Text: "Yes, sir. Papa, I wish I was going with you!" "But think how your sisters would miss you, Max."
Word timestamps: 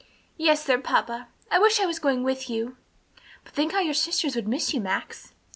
"Yes, 0.35 0.65
sir. 0.65 0.79
Papa, 0.79 1.27
I 1.51 1.59
wish 1.59 1.79
I 1.79 1.85
was 1.85 1.99
going 1.99 2.23
with 2.23 2.49
you!" 2.49 2.75
"But 3.43 3.53
think 3.53 3.71
how 3.73 3.81
your 3.81 3.93
sisters 3.93 4.35
would 4.35 4.47
miss 4.47 4.73
you, 4.73 4.81
Max." 4.81 5.33